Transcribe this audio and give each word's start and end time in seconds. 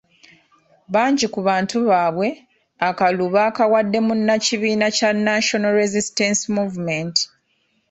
Bangi 0.93 1.25
ku 1.33 1.39
bantu 1.47 1.75
baabwe, 1.89 2.27
akalulu 2.87 3.25
baakawadde 3.35 3.99
munnakibiina 4.07 4.87
kya 4.97 5.09
National 5.27 5.73
Resistance 5.81 6.41
Movement. 6.57 7.15